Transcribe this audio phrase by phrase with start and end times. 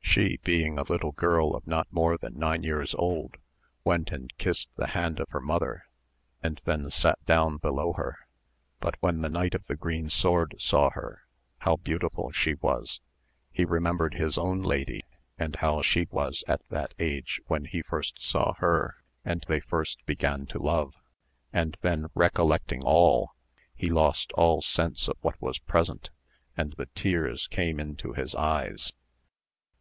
[0.00, 3.36] She being a little girl of not more than nine years old
[3.82, 5.86] went and kissed the hand of her mother
[6.42, 8.18] and then sat down below her.
[8.78, 11.22] But when ,the Knight of the Green Sword saw her
[11.60, 13.00] how beautiful she was,
[13.50, 15.02] he remembered his own lady,
[15.38, 20.04] and how she was of that age when he first saw her, and they first
[20.04, 20.94] began to love,
[21.52, 23.32] and then recollecting all,
[23.74, 26.10] he lost all sense of what was present,
[26.54, 28.92] and the tears came into his eyes.